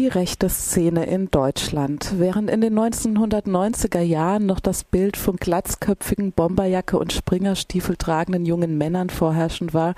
Die 0.00 0.08
rechte 0.08 0.48
Szene 0.48 1.04
in 1.04 1.30
Deutschland. 1.30 2.14
Während 2.16 2.48
in 2.48 2.62
den 2.62 2.72
1990er 2.72 4.00
Jahren 4.00 4.46
noch 4.46 4.58
das 4.58 4.82
Bild 4.82 5.18
von 5.18 5.36
glatzköpfigen, 5.36 6.32
Bomberjacke 6.32 6.98
und 6.98 7.12
Springerstiefel 7.12 7.96
tragenden 7.96 8.46
jungen 8.46 8.78
Männern 8.78 9.10
vorherrschend 9.10 9.74
war, 9.74 9.94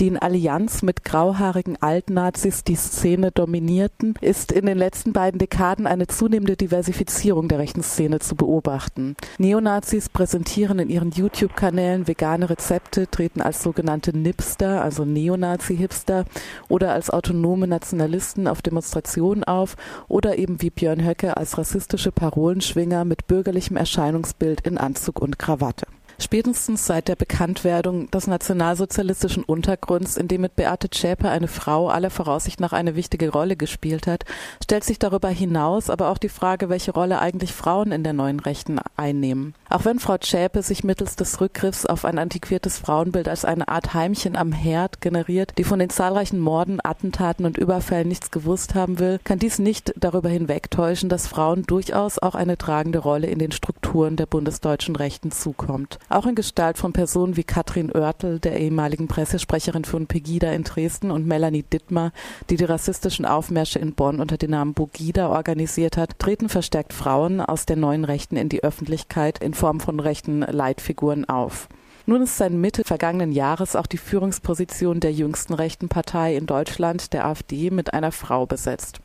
die 0.00 0.08
in 0.08 0.18
Allianz 0.18 0.82
mit 0.82 1.02
grauhaarigen 1.02 1.80
Altnazis 1.80 2.62
die 2.62 2.74
Szene 2.74 3.30
dominierten, 3.30 4.16
ist 4.20 4.52
in 4.52 4.66
den 4.66 4.76
letzten 4.76 5.14
beiden 5.14 5.38
Dekaden 5.38 5.86
eine 5.86 6.08
zunehmende 6.08 6.58
Diversifizierung 6.58 7.48
der 7.48 7.58
rechten 7.58 7.82
Szene 7.82 8.18
zu 8.18 8.36
beobachten. 8.36 9.16
Neonazis 9.38 10.10
präsentieren 10.10 10.78
in 10.78 10.90
ihren 10.90 11.10
YouTube-Kanälen 11.10 12.06
vegane 12.06 12.50
Rezepte, 12.50 13.08
treten 13.08 13.40
als 13.40 13.62
sogenannte 13.62 14.14
Nipster, 14.14 14.82
also 14.82 15.06
Neonazi-Hipster, 15.06 16.26
oder 16.68 16.92
als 16.92 17.08
autonome 17.08 17.66
Nationalisten 17.66 18.46
auf 18.46 18.60
Demonstrationen 18.60 19.37
Religion 19.38 19.44
auf 19.44 19.76
oder 20.08 20.38
eben 20.38 20.60
wie 20.62 20.70
Björn 20.70 21.04
Höcke 21.04 21.36
als 21.36 21.58
rassistische 21.58 22.12
Parolenschwinger 22.12 23.04
mit 23.04 23.26
bürgerlichem 23.26 23.76
Erscheinungsbild 23.76 24.62
in 24.62 24.78
Anzug 24.78 25.20
und 25.20 25.38
Krawatte 25.38 25.86
spätestens 26.20 26.86
seit 26.86 27.08
der 27.08 27.16
Bekanntwerdung 27.16 28.10
des 28.10 28.26
nationalsozialistischen 28.26 29.44
Untergrunds, 29.44 30.16
in 30.16 30.26
dem 30.28 30.40
mit 30.40 30.56
Beate 30.56 30.90
Zschäpe 30.90 31.28
eine 31.28 31.48
Frau 31.48 31.88
aller 31.88 32.10
Voraussicht 32.10 32.60
nach 32.60 32.72
eine 32.72 32.96
wichtige 32.96 33.30
Rolle 33.30 33.56
gespielt 33.56 34.06
hat, 34.06 34.24
stellt 34.62 34.84
sich 34.84 34.98
darüber 34.98 35.28
hinaus 35.28 35.90
aber 35.90 36.08
auch 36.08 36.18
die 36.18 36.28
Frage, 36.28 36.68
welche 36.68 36.92
Rolle 36.92 37.20
eigentlich 37.20 37.52
Frauen 37.52 37.92
in 37.92 38.02
der 38.02 38.12
neuen 38.12 38.40
Rechten 38.40 38.80
einnehmen. 38.96 39.54
Auch 39.70 39.84
wenn 39.84 40.00
Frau 40.00 40.18
Zschäpe 40.18 40.62
sich 40.62 40.82
mittels 40.82 41.14
des 41.16 41.40
Rückgriffs 41.40 41.86
auf 41.86 42.04
ein 42.04 42.18
antiquiertes 42.18 42.78
Frauenbild 42.78 43.28
als 43.28 43.44
eine 43.44 43.68
Art 43.68 43.94
Heimchen 43.94 44.36
am 44.36 44.52
Herd 44.52 45.00
generiert, 45.00 45.52
die 45.56 45.64
von 45.64 45.78
den 45.78 45.90
zahlreichen 45.90 46.40
Morden, 46.40 46.80
Attentaten 46.82 47.46
und 47.46 47.58
Überfällen 47.58 48.08
nichts 48.08 48.30
gewusst 48.30 48.74
haben 48.74 48.98
will, 48.98 49.20
kann 49.22 49.38
dies 49.38 49.58
nicht 49.58 49.94
darüber 49.96 50.28
hinwegtäuschen, 50.28 51.08
dass 51.08 51.28
Frauen 51.28 51.62
durchaus 51.62 52.18
auch 52.18 52.34
eine 52.34 52.58
tragende 52.58 52.98
Rolle 52.98 53.28
in 53.28 53.38
den 53.38 53.52
Strukturen 53.52 54.16
der 54.16 54.26
bundesdeutschen 54.26 54.96
Rechten 54.96 55.30
zukommt 55.30 55.98
auch 56.08 56.26
in 56.26 56.34
Gestalt 56.34 56.78
von 56.78 56.92
Personen 56.92 57.36
wie 57.36 57.44
Katrin 57.44 57.92
Oertel, 57.92 58.38
der 58.38 58.58
ehemaligen 58.58 59.08
Pressesprecherin 59.08 59.84
von 59.84 60.06
Pegida 60.06 60.52
in 60.52 60.64
Dresden 60.64 61.10
und 61.10 61.26
Melanie 61.26 61.62
Dittmar, 61.62 62.12
die 62.50 62.56
die 62.56 62.64
rassistischen 62.64 63.26
Aufmärsche 63.26 63.78
in 63.78 63.94
Bonn 63.94 64.20
unter 64.20 64.36
dem 64.36 64.50
Namen 64.50 64.74
Bogida 64.74 65.28
organisiert 65.28 65.96
hat, 65.96 66.18
treten 66.18 66.48
verstärkt 66.48 66.92
Frauen 66.92 67.40
aus 67.40 67.66
der 67.66 67.76
neuen 67.76 68.04
Rechten 68.04 68.36
in 68.36 68.48
die 68.48 68.64
Öffentlichkeit 68.64 69.42
in 69.42 69.54
Form 69.54 69.80
von 69.80 70.00
rechten 70.00 70.40
Leitfiguren 70.40 71.28
auf. 71.28 71.68
Nun 72.06 72.22
ist 72.22 72.38
seit 72.38 72.52
Mitte 72.52 72.84
vergangenen 72.84 73.32
Jahres 73.32 73.76
auch 73.76 73.86
die 73.86 73.98
Führungsposition 73.98 74.98
der 74.98 75.12
jüngsten 75.12 75.52
rechten 75.52 75.90
Partei 75.90 76.36
in 76.36 76.46
Deutschland, 76.46 77.12
der 77.12 77.26
AfD, 77.26 77.70
mit 77.70 77.92
einer 77.92 78.12
Frau 78.12 78.46
besetzt. 78.46 79.00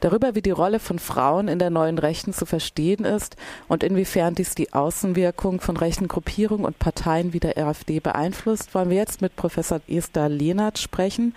Darüber, 0.00 0.34
wie 0.34 0.42
die 0.42 0.50
Rolle 0.50 0.78
von 0.78 0.98
Frauen 0.98 1.48
in 1.48 1.58
der 1.58 1.70
neuen 1.70 1.98
Rechten 1.98 2.32
zu 2.32 2.46
verstehen 2.46 3.04
ist 3.04 3.36
und 3.68 3.82
inwiefern 3.82 4.34
dies 4.34 4.54
die 4.54 4.72
Außenwirkung 4.72 5.60
von 5.60 5.76
rechten 5.76 6.08
Gruppierungen 6.08 6.64
und 6.66 6.78
Parteien 6.78 7.32
wie 7.32 7.40
der 7.40 7.56
AfD 7.56 8.00
beeinflusst, 8.00 8.74
wollen 8.74 8.90
wir 8.90 8.96
jetzt 8.96 9.22
mit 9.22 9.36
Professor 9.36 9.80
Esther 9.88 10.28
Lehnert 10.28 10.78
sprechen. 10.78 11.34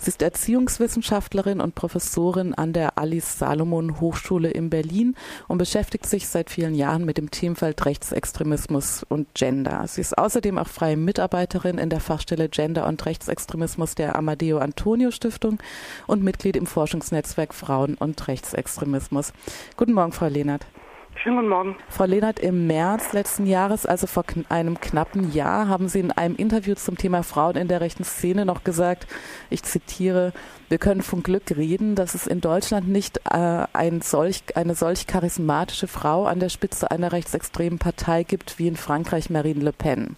Sie 0.00 0.10
ist 0.10 0.22
Erziehungswissenschaftlerin 0.22 1.60
und 1.60 1.74
Professorin 1.74 2.54
an 2.54 2.72
der 2.72 2.98
Alice 2.98 3.40
Salomon 3.40 4.00
Hochschule 4.00 4.48
in 4.48 4.70
Berlin 4.70 5.16
und 5.48 5.58
beschäftigt 5.58 6.06
sich 6.06 6.28
seit 6.28 6.50
vielen 6.50 6.76
Jahren 6.76 7.04
mit 7.04 7.18
dem 7.18 7.32
Themenfeld 7.32 7.84
Rechtsextremismus 7.84 9.04
und 9.08 9.34
Gender. 9.34 9.84
Sie 9.88 10.00
ist 10.00 10.16
außerdem 10.16 10.56
auch 10.56 10.68
freie 10.68 10.96
Mitarbeiterin 10.96 11.78
in 11.78 11.90
der 11.90 11.98
Fachstelle 11.98 12.48
Gender 12.48 12.86
und 12.86 13.04
Rechtsextremismus 13.04 13.96
der 13.96 14.14
Amadeo 14.14 14.58
Antonio 14.58 15.10
Stiftung 15.10 15.58
und 16.06 16.22
Mitglied 16.22 16.54
im 16.54 16.66
Forschungsnetzwerk 16.66 17.52
Frauen 17.58 17.94
und 17.94 18.28
Rechtsextremismus. 18.28 19.32
Guten 19.76 19.92
Morgen, 19.92 20.12
Frau 20.12 20.28
Lehnert. 20.28 20.66
Schönen 21.22 21.36
guten 21.36 21.48
Morgen. 21.48 21.76
Frau 21.88 22.04
Lehnert, 22.04 22.38
im 22.38 22.68
März 22.68 23.12
letzten 23.12 23.44
Jahres, 23.44 23.86
also 23.86 24.06
vor 24.06 24.24
einem 24.50 24.80
knappen 24.80 25.32
Jahr, 25.32 25.66
haben 25.66 25.88
Sie 25.88 25.98
in 25.98 26.12
einem 26.12 26.36
Interview 26.36 26.76
zum 26.76 26.96
Thema 26.96 27.24
Frauen 27.24 27.56
in 27.56 27.66
der 27.66 27.80
rechten 27.80 28.04
Szene 28.04 28.44
noch 28.44 28.62
gesagt, 28.62 29.08
ich 29.50 29.64
zitiere, 29.64 30.32
wir 30.68 30.78
können 30.78 31.02
von 31.02 31.24
Glück 31.24 31.56
reden, 31.56 31.96
dass 31.96 32.14
es 32.14 32.28
in 32.28 32.40
Deutschland 32.40 32.86
nicht 32.88 33.18
äh, 33.30 33.66
ein 33.72 34.00
solch, 34.00 34.44
eine 34.54 34.76
solch 34.76 35.08
charismatische 35.08 35.88
Frau 35.88 36.24
an 36.26 36.38
der 36.38 36.50
Spitze 36.50 36.88
einer 36.90 37.10
rechtsextremen 37.10 37.80
Partei 37.80 38.22
gibt 38.22 38.60
wie 38.60 38.68
in 38.68 38.76
Frankreich 38.76 39.28
Marine 39.28 39.64
Le 39.64 39.72
Pen. 39.72 40.16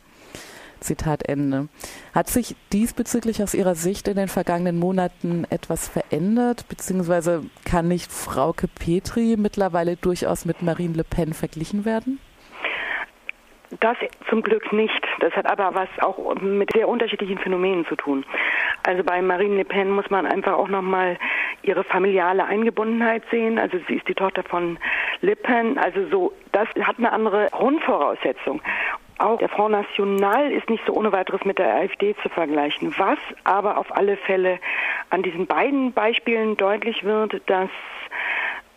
Zitat 0.80 1.28
Ende. 1.28 1.68
Hat 2.14 2.28
sich 2.28 2.56
diesbezüglich 2.72 3.42
aus 3.42 3.54
Ihrer 3.54 3.74
Sicht 3.74 4.08
in 4.08 4.16
den 4.16 4.28
vergangenen 4.28 4.78
Monaten 4.78 5.46
etwas 5.50 5.88
verändert, 5.88 6.66
beziehungsweise 6.68 7.44
kann 7.64 7.88
nicht 7.88 8.10
Frauke 8.12 8.68
Petri 8.68 9.36
mittlerweile 9.38 9.96
durchaus 9.96 10.44
mit 10.44 10.62
Marine 10.62 10.94
Le 10.94 11.04
Pen 11.04 11.32
verglichen 11.32 11.84
werden? 11.84 12.18
Das 13.78 13.96
zum 14.28 14.42
Glück 14.42 14.72
nicht. 14.72 15.06
Das 15.20 15.32
hat 15.34 15.46
aber 15.46 15.72
was 15.74 15.88
auch 16.00 16.34
mit 16.40 16.72
sehr 16.72 16.88
unterschiedlichen 16.88 17.38
Phänomenen 17.38 17.86
zu 17.86 17.94
tun. 17.94 18.24
Also 18.82 19.04
bei 19.04 19.22
Marine 19.22 19.58
Le 19.58 19.64
Pen 19.64 19.90
muss 19.90 20.10
man 20.10 20.26
einfach 20.26 20.54
auch 20.54 20.68
nochmal 20.68 21.16
ihre 21.62 21.84
familiale 21.84 22.44
Eingebundenheit 22.44 23.22
sehen. 23.30 23.58
Also 23.58 23.78
sie 23.86 23.94
ist 23.94 24.08
die 24.08 24.14
Tochter 24.14 24.42
von 24.42 24.76
Le 25.20 25.36
Pen. 25.36 25.78
Also 25.78 26.08
so, 26.10 26.32
das 26.50 26.66
hat 26.82 26.98
eine 26.98 27.12
andere 27.12 27.46
Grundvoraussetzung. 27.52 28.60
Auch 29.20 29.38
der 29.38 29.50
Front 29.50 29.72
National 29.72 30.50
ist 30.50 30.70
nicht 30.70 30.82
so 30.86 30.94
ohne 30.94 31.12
weiteres 31.12 31.44
mit 31.44 31.58
der 31.58 31.74
AfD 31.74 32.16
zu 32.22 32.30
vergleichen. 32.30 32.94
Was 32.96 33.18
aber 33.44 33.76
auf 33.76 33.94
alle 33.94 34.16
Fälle 34.16 34.58
an 35.10 35.22
diesen 35.22 35.46
beiden 35.46 35.92
Beispielen 35.92 36.56
deutlich 36.56 37.04
wird, 37.04 37.42
dass 37.44 37.68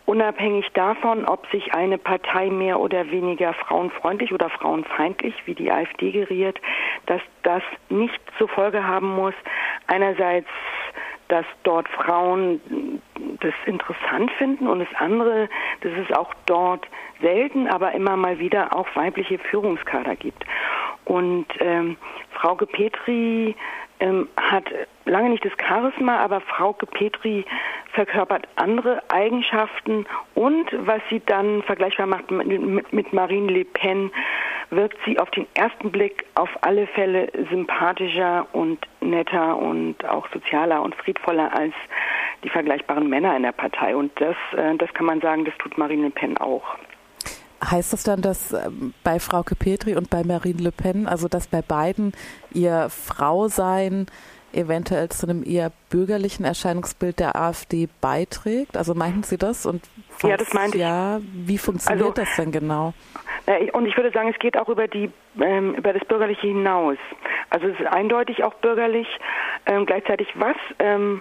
unabhängig 0.04 0.68
davon, 0.74 1.24
ob 1.24 1.50
sich 1.50 1.72
eine 1.72 1.96
Partei 1.96 2.50
mehr 2.50 2.78
oder 2.78 3.10
weniger 3.10 3.54
frauenfreundlich 3.54 4.34
oder 4.34 4.50
frauenfeindlich 4.50 5.34
wie 5.46 5.54
die 5.54 5.72
AfD 5.72 6.10
geriert, 6.12 6.60
dass 7.06 7.22
das 7.42 7.62
nicht 7.88 8.20
zur 8.36 8.48
Folge 8.48 8.86
haben 8.86 9.14
muss, 9.16 9.34
einerseits 9.86 10.48
dass 11.28 11.46
dort 11.62 11.88
Frauen 11.88 13.00
das 13.40 13.54
interessant 13.66 14.30
finden 14.32 14.66
und 14.66 14.80
das 14.80 14.88
andere, 14.98 15.48
dass 15.80 15.92
es 15.92 16.16
auch 16.16 16.32
dort 16.46 16.86
selten, 17.20 17.68
aber 17.68 17.92
immer 17.92 18.16
mal 18.16 18.38
wieder 18.38 18.76
auch 18.76 18.86
weibliche 18.94 19.38
Führungskader 19.38 20.16
gibt. 20.16 20.44
Und 21.04 21.46
ähm, 21.60 21.96
Frauke 22.32 22.66
Petri 22.66 23.54
ähm, 24.00 24.28
hat 24.36 24.64
lange 25.04 25.30
nicht 25.30 25.44
das 25.44 25.52
Charisma, 25.60 26.18
aber 26.18 26.40
Frauke 26.40 26.86
Petri 26.86 27.44
verkörpert 27.92 28.48
andere 28.56 29.02
Eigenschaften 29.08 30.06
und 30.34 30.66
was 30.72 31.00
sie 31.10 31.20
dann 31.24 31.62
vergleichbar 31.62 32.06
macht 32.06 32.30
mit, 32.30 32.92
mit 32.92 33.12
Marine 33.12 33.52
Le 33.52 33.64
Pen, 33.64 34.10
wirkt 34.74 34.98
sie 35.04 35.18
auf 35.18 35.30
den 35.30 35.46
ersten 35.54 35.90
Blick 35.90 36.24
auf 36.34 36.48
alle 36.62 36.86
Fälle 36.88 37.30
sympathischer 37.50 38.46
und 38.52 38.78
netter 39.00 39.56
und 39.56 40.04
auch 40.04 40.26
sozialer 40.32 40.82
und 40.82 40.94
friedvoller 40.94 41.56
als 41.56 41.74
die 42.42 42.50
vergleichbaren 42.50 43.08
Männer 43.08 43.36
in 43.36 43.42
der 43.42 43.52
Partei. 43.52 43.96
Und 43.96 44.12
das, 44.20 44.36
äh, 44.56 44.76
das 44.76 44.92
kann 44.94 45.06
man 45.06 45.20
sagen, 45.20 45.44
das 45.44 45.54
tut 45.58 45.78
Marine 45.78 46.04
Le 46.04 46.10
Pen 46.10 46.36
auch. 46.38 46.64
Heißt 47.64 47.92
das 47.92 48.02
dann, 48.02 48.20
dass 48.20 48.52
ähm, 48.52 48.92
bei 49.02 49.18
Frauke 49.18 49.54
Petri 49.54 49.96
und 49.96 50.10
bei 50.10 50.22
Marine 50.22 50.62
Le 50.62 50.72
Pen, 50.72 51.06
also 51.06 51.28
dass 51.28 51.46
bei 51.46 51.62
beiden 51.62 52.12
ihr 52.52 52.88
Frausein 52.90 54.06
eventuell 54.54 55.08
zu 55.08 55.26
einem 55.26 55.44
eher 55.44 55.72
bürgerlichen 55.90 56.44
Erscheinungsbild 56.44 57.18
der 57.18 57.36
AfD 57.36 57.88
beiträgt? 58.00 58.76
Also 58.76 58.94
meinten 58.94 59.22
Sie 59.22 59.38
das? 59.38 59.66
Und 59.66 59.82
ja, 60.22 60.36
das 60.36 60.52
meinte 60.52 60.78
ja, 60.78 61.20
wie 61.32 61.58
funktioniert 61.58 62.18
also, 62.18 62.22
das 62.22 62.36
denn 62.36 62.52
genau? 62.52 62.94
Und 63.72 63.86
ich 63.86 63.96
würde 63.96 64.10
sagen, 64.10 64.30
es 64.30 64.38
geht 64.38 64.56
auch 64.56 64.68
über 64.68 64.88
die 64.88 65.10
ähm, 65.40 65.74
über 65.74 65.92
das 65.92 66.04
Bürgerliche 66.06 66.46
hinaus. 66.46 66.96
Also 67.50 67.66
es 67.68 67.78
ist 67.78 67.86
eindeutig 67.86 68.42
auch 68.42 68.54
bürgerlich. 68.54 69.06
Ähm, 69.66 69.84
gleichzeitig 69.86 70.28
was 70.34 70.56
ähm, 70.78 71.20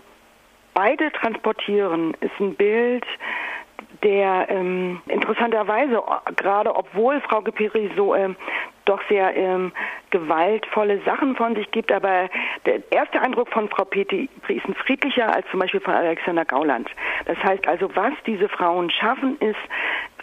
beide 0.74 1.12
transportieren, 1.12 2.16
ist 2.22 2.40
ein 2.40 2.56
Bild 2.56 3.06
der 4.02 4.48
ähm, 4.50 5.02
interessanterweise, 5.08 6.02
gerade 6.36 6.76
obwohl 6.76 7.22
Frau 7.22 7.42
Gepiri 7.42 7.92
so 7.96 8.16
ähm, 8.16 8.36
doch 8.86 9.02
sehr 9.10 9.36
ähm, 9.36 9.72
gewaltvolle 10.10 11.02
Sachen 11.06 11.36
von 11.36 11.56
sich 11.56 11.70
gibt, 11.72 11.92
aber 11.92 12.30
der 12.66 12.82
erste 12.92 13.22
Eindruck 13.22 13.50
von 13.50 13.70
Frau 13.70 13.86
Petri 13.86 14.30
ist 14.48 14.66
ein 14.66 14.76
friedlicher 14.76 15.34
als 15.34 15.46
zum 15.52 15.60
Beispiel 15.60 15.80
von 15.80 15.94
Alexander 15.94 16.46
Gauland. 16.46 16.90
Das 17.26 17.38
heißt 17.44 17.68
also, 17.68 17.90
was 17.96 18.14
diese 18.26 18.50
Frauen 18.50 18.90
schaffen, 18.90 19.38
ist 19.40 19.56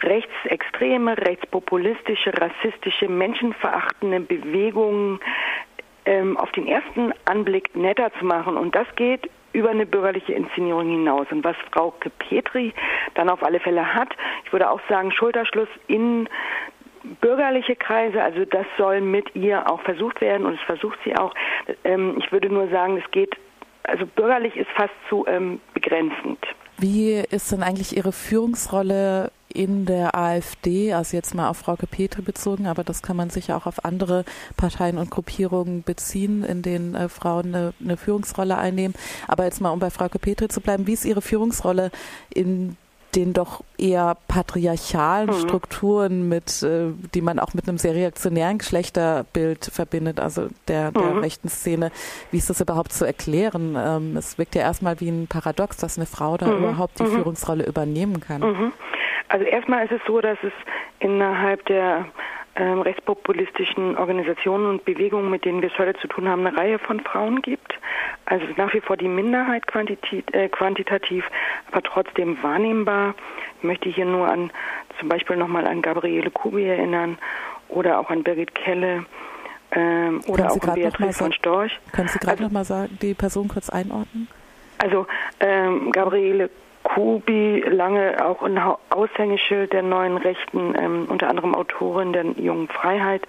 rechtsextreme, 0.01 1.17
rechtspopulistische, 1.17 2.31
rassistische, 2.39 3.07
menschenverachtende 3.07 4.19
Bewegungen 4.21 5.19
ähm, 6.05 6.37
auf 6.37 6.51
den 6.51 6.67
ersten 6.67 7.13
Anblick 7.25 7.75
netter 7.75 8.11
zu 8.19 8.25
machen. 8.25 8.57
Und 8.57 8.75
das 8.75 8.87
geht 8.95 9.29
über 9.53 9.69
eine 9.69 9.85
bürgerliche 9.85 10.33
Inszenierung 10.33 10.87
hinaus. 10.87 11.27
Und 11.29 11.43
was 11.43 11.55
Frau 11.71 11.93
Petri 12.19 12.73
dann 13.15 13.29
auf 13.29 13.43
alle 13.43 13.59
Fälle 13.59 13.93
hat, 13.93 14.09
ich 14.45 14.51
würde 14.51 14.69
auch 14.69 14.81
sagen, 14.87 15.11
Schulterschluss 15.11 15.67
in 15.87 16.27
bürgerliche 17.21 17.75
Kreise, 17.75 18.21
also 18.21 18.45
das 18.45 18.65
soll 18.77 19.01
mit 19.01 19.35
ihr 19.35 19.69
auch 19.69 19.81
versucht 19.81 20.21
werden 20.21 20.45
und 20.45 20.55
es 20.55 20.61
versucht 20.61 20.99
sie 21.03 21.15
auch. 21.15 21.33
Ähm, 21.83 22.17
ich 22.19 22.31
würde 22.31 22.49
nur 22.49 22.67
sagen, 22.69 22.97
es 23.03 23.11
geht, 23.11 23.35
also 23.83 24.05
bürgerlich 24.05 24.55
ist 24.55 24.69
fast 24.71 24.93
zu 25.09 25.25
ähm, 25.27 25.59
begrenzend. 25.73 26.39
Wie 26.77 27.13
ist 27.13 27.51
denn 27.51 27.61
eigentlich 27.61 27.95
Ihre 27.95 28.11
Führungsrolle 28.11 29.31
in 29.53 29.85
der 29.85 30.15
AfD, 30.15 30.93
also 30.93 31.15
jetzt 31.15 31.35
mal 31.35 31.49
auf 31.49 31.57
Frauke 31.57 31.85
Petri 31.85 32.21
bezogen, 32.21 32.67
aber 32.67 32.83
das 32.83 33.01
kann 33.01 33.17
man 33.17 33.29
sicher 33.29 33.57
auch 33.57 33.65
auf 33.65 33.85
andere 33.85 34.25
Parteien 34.57 34.97
und 34.97 35.11
Gruppierungen 35.11 35.83
beziehen, 35.83 36.43
in 36.43 36.61
denen 36.61 36.95
äh, 36.95 37.09
Frauen 37.09 37.53
eine, 37.53 37.73
eine, 37.79 37.97
Führungsrolle 37.97 38.57
einnehmen. 38.57 38.95
Aber 39.27 39.43
jetzt 39.43 39.61
mal, 39.61 39.71
um 39.71 39.79
bei 39.79 39.89
Frauke 39.89 40.19
Petri 40.19 40.47
zu 40.47 40.61
bleiben, 40.61 40.87
wie 40.87 40.93
ist 40.93 41.05
Ihre 41.05 41.21
Führungsrolle 41.21 41.91
in 42.33 42.77
den 43.15 43.33
doch 43.33 43.61
eher 43.77 44.17
patriarchalen 44.27 45.27
mhm. 45.27 45.33
Strukturen 45.33 46.29
mit, 46.29 46.63
äh, 46.63 46.91
die 47.13 47.21
man 47.21 47.39
auch 47.39 47.53
mit 47.53 47.67
einem 47.67 47.77
sehr 47.77 47.93
reaktionären 47.93 48.57
Geschlechterbild 48.57 49.65
verbindet, 49.65 50.19
also 50.19 50.47
der, 50.67 50.91
der 50.91 51.01
mhm. 51.01 51.19
rechten 51.19 51.49
Szene. 51.49 51.91
Wie 52.31 52.37
ist 52.37 52.49
das 52.49 52.61
überhaupt 52.61 52.93
zu 52.93 53.05
erklären? 53.05 53.75
Ähm, 53.77 54.17
es 54.17 54.37
wirkt 54.37 54.55
ja 54.55 54.61
erstmal 54.61 54.99
wie 54.99 55.09
ein 55.09 55.27
Paradox, 55.27 55.77
dass 55.77 55.97
eine 55.97 56.05
Frau 56.05 56.37
da 56.37 56.47
mhm. 56.47 56.57
überhaupt 56.63 56.99
die 56.99 57.03
mhm. 57.03 57.15
Führungsrolle 57.15 57.65
übernehmen 57.65 58.19
kann. 58.19 58.41
Mhm. 58.41 58.73
Also 59.27 59.45
erstmal 59.45 59.85
ist 59.85 59.91
es 59.91 60.01
so, 60.05 60.19
dass 60.19 60.37
es 60.43 60.53
innerhalb 60.99 61.65
der 61.65 62.05
ähm, 62.55 62.81
rechtspopulistischen 62.81 63.97
Organisationen 63.97 64.65
und 64.67 64.85
Bewegungen, 64.85 65.29
mit 65.29 65.45
denen 65.45 65.61
wir 65.61 65.71
es 65.71 65.77
heute 65.77 65.99
zu 65.99 66.07
tun 66.07 66.27
haben, 66.27 66.45
eine 66.45 66.57
Reihe 66.57 66.79
von 66.79 66.99
Frauen 66.99 67.41
gibt. 67.41 67.73
Also 68.25 68.45
nach 68.57 68.73
wie 68.73 68.81
vor 68.81 68.97
die 68.97 69.07
Minderheit 69.07 69.63
äh, 70.31 70.49
quantitativ, 70.49 71.25
aber 71.71 71.81
trotzdem 71.81 72.41
wahrnehmbar. 72.43 73.15
Ich 73.57 73.63
möchte 73.63 73.89
hier 73.89 74.05
nur 74.05 74.27
an 74.27 74.51
zum 74.99 75.09
Beispiel 75.09 75.37
nochmal 75.37 75.65
an 75.65 75.81
Gabriele 75.81 76.29
Kubi 76.29 76.65
erinnern 76.65 77.17
oder 77.69 77.99
auch 77.99 78.09
an 78.09 78.23
Birgit 78.23 78.53
Kelle 78.53 79.05
ähm, 79.71 80.21
oder 80.27 80.51
auch 80.51 80.61
an 80.67 80.75
Beatrice 80.75 81.17
von 81.17 81.33
Storch. 81.33 81.79
Können 81.93 82.09
Sie 82.09 82.19
gerade 82.19 82.33
also, 82.33 82.43
nochmal 82.43 82.65
sagen, 82.65 82.97
die 83.01 83.13
Person 83.13 83.47
kurz 83.47 83.69
einordnen? 83.69 84.27
Also 84.77 85.07
ähm, 85.39 85.91
Gabriele 85.91 86.49
Kubi, 86.83 87.63
lange 87.67 88.25
auch 88.25 88.41
ein 88.43 88.59
Aushängeschild 88.89 89.73
der 89.73 89.83
neuen 89.83 90.17
Rechten, 90.17 90.73
ähm, 90.77 91.07
unter 91.09 91.29
anderem 91.29 91.55
Autorin 91.55 92.13
der 92.13 92.25
Jungen 92.37 92.67
Freiheit, 92.67 93.21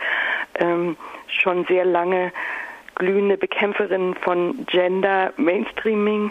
ähm, 0.58 0.96
schon 1.26 1.64
sehr 1.66 1.84
lange 1.84 2.32
glühende 2.94 3.36
Bekämpferin 3.36 4.14
von 4.14 4.66
Gender 4.66 5.32
Mainstreaming 5.36 6.30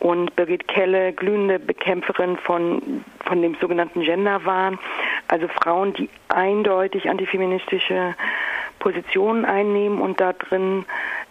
und 0.00 0.34
Birgit 0.36 0.68
Kelle, 0.68 1.12
glühende 1.12 1.58
Bekämpferin 1.58 2.36
von, 2.38 3.04
von 3.24 3.42
dem 3.42 3.56
sogenannten 3.60 4.00
Genderwahn. 4.00 4.78
Also 5.28 5.48
Frauen, 5.48 5.92
die 5.94 6.08
eindeutig 6.28 7.10
antifeministische 7.10 8.14
Positionen 8.78 9.44
einnehmen 9.44 10.00
und 10.00 10.20
da 10.20 10.32
drin 10.32 10.84